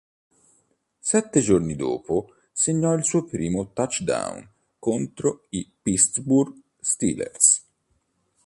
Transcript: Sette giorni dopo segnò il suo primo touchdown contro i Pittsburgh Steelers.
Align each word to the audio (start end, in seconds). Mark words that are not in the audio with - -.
Sette 0.99 1.41
giorni 1.41 1.75
dopo 1.75 2.33
segnò 2.51 2.95
il 2.95 3.05
suo 3.05 3.23
primo 3.25 3.71
touchdown 3.71 4.49
contro 4.79 5.45
i 5.49 5.71
Pittsburgh 5.79 6.59
Steelers. 6.79 7.63